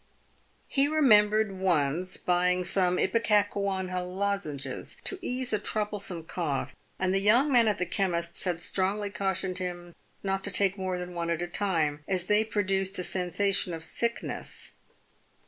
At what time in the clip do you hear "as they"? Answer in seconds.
12.07-12.43